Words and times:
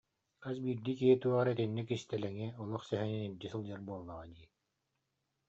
Хас 0.43 0.55
биирдии 0.63 0.95
киһи 0.99 1.15
туох 1.21 1.39
эрэ 1.41 1.51
итинник 1.55 1.87
кистэлэҥи, 1.89 2.47
олох 2.61 2.83
сэһэнин 2.89 3.23
илдьэ 3.27 3.47
сылдьар 3.51 3.81
буоллаҕа 3.87 4.25
дии 4.33 4.47